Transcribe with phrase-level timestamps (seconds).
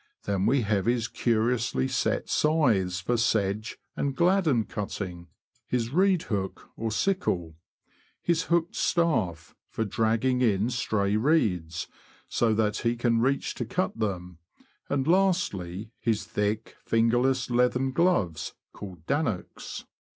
[0.23, 5.27] Then we have his curi ously set scythes for sedge and gladdon cutting;
[5.67, 7.55] his reed hook, or sickle;
[8.19, 11.87] his hooked staff, for dragging in stray reeds,
[12.27, 14.39] so that he can reach to cut them;
[14.89, 19.85] and lastly, his thick, finger less, leathern gloves, called" dannocks."